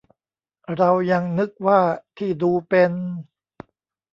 [0.75, 1.81] เรายังนึกว่า
[2.17, 2.91] ที่ดูเป็น